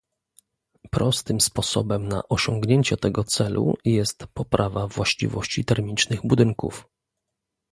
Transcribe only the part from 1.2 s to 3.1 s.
sposobem na osiągnięcie